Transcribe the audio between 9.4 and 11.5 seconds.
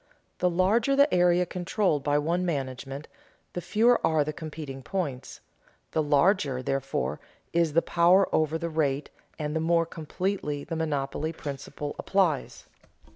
the more completely the monopoly